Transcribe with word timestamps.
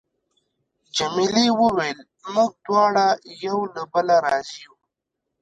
جميلې 0.95 1.47
وويل: 1.61 1.99
موږ 2.33 2.51
دواړه 2.65 3.07
یو 3.45 3.57
له 3.75 3.83
بله 3.91 4.15
راضي 4.25 4.57
یو. 4.65 4.75